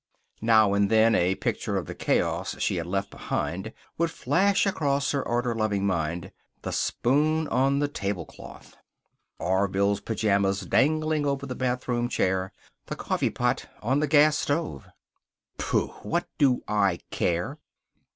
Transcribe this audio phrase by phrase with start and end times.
[0.41, 5.11] Now and then a picture of the chaos she had left behind would flash across
[5.11, 6.31] her order loving mind.
[6.63, 8.75] The spoon on the tablecloth.
[9.37, 12.51] Orville's pajamas dangling over the bathroom chair.
[12.87, 14.87] The coffeepot on the gas stove.
[15.59, 15.93] "Pooh!
[16.01, 17.59] What do I care?"